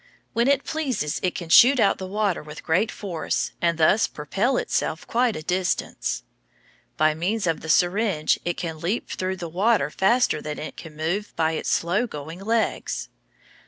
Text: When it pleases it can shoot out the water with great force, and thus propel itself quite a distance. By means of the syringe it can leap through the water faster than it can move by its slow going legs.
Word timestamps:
When 0.33 0.47
it 0.47 0.63
pleases 0.63 1.19
it 1.21 1.35
can 1.35 1.49
shoot 1.49 1.79
out 1.79 1.99
the 1.99 2.07
water 2.07 2.41
with 2.41 2.63
great 2.63 2.89
force, 2.91 3.51
and 3.61 3.77
thus 3.77 4.07
propel 4.07 4.57
itself 4.57 5.05
quite 5.05 5.35
a 5.35 5.43
distance. 5.43 6.23
By 6.97 7.13
means 7.13 7.45
of 7.45 7.61
the 7.61 7.69
syringe 7.69 8.39
it 8.43 8.57
can 8.57 8.79
leap 8.79 9.11
through 9.11 9.37
the 9.37 9.47
water 9.47 9.91
faster 9.91 10.41
than 10.41 10.57
it 10.57 10.75
can 10.75 10.95
move 10.97 11.35
by 11.35 11.51
its 11.51 11.69
slow 11.69 12.07
going 12.07 12.39
legs. 12.39 13.09